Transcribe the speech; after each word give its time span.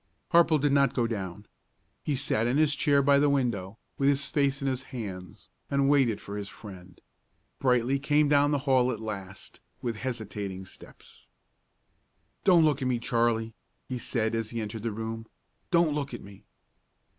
Harple 0.33 0.59
did 0.59 0.71
not 0.71 0.95
go 0.95 1.05
down. 1.05 1.45
He 2.01 2.15
sat 2.15 2.47
in 2.47 2.57
his 2.57 2.73
chair 2.73 3.03
by 3.03 3.19
the 3.19 3.29
window, 3.29 3.77
with 3.99 4.09
his 4.09 4.31
face 4.31 4.59
in 4.59 4.67
his 4.67 4.81
hands, 4.89 5.51
and 5.69 5.87
waited 5.89 6.19
for 6.19 6.37
his 6.37 6.49
friend. 6.49 6.99
Brightly 7.59 7.99
came 7.99 8.27
down 8.27 8.49
the 8.49 8.57
hall 8.65 8.91
at 8.91 8.99
last, 8.99 9.59
with 9.79 9.97
hesitating 9.97 10.65
steps. 10.65 11.27
"Don't 12.43 12.65
look 12.65 12.81
at 12.81 12.87
me, 12.87 12.97
Charley," 12.97 13.53
he 13.87 13.99
said, 13.99 14.33
as 14.33 14.49
he 14.49 14.59
entered 14.59 14.81
the 14.81 14.91
room; 14.91 15.27
"don't 15.69 15.93
look 15.93 16.15
at 16.15 16.23
me!" 16.23 16.45